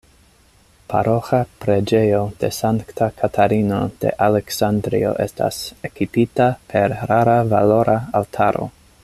[0.93, 8.69] Paroĥa preĝejo de Sankta Katarino de Aleksandrio estas ekipita per rara valora altaro.